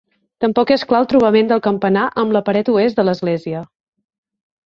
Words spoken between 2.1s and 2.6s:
amb la